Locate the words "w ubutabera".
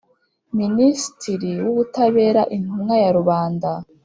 1.63-2.41